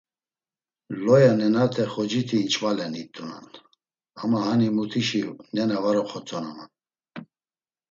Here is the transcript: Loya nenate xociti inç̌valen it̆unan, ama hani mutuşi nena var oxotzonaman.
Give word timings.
Loya 1.03 1.31
nenate 1.39 1.83
xociti 1.93 2.35
inç̌valen 2.43 2.93
it̆unan, 3.01 3.47
ama 4.21 4.39
hani 4.47 4.67
mutuşi 4.75 5.21
nena 5.55 5.77
var 5.83 5.97
oxotzonaman. 6.03 6.69